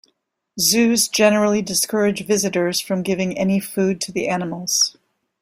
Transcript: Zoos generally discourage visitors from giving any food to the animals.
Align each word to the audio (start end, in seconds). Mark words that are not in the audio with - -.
Zoos 0.59 1.07
generally 1.07 1.61
discourage 1.61 2.25
visitors 2.25 2.79
from 2.79 3.03
giving 3.03 3.37
any 3.37 3.59
food 3.59 4.01
to 4.01 4.11
the 4.11 4.27
animals. 4.29 4.97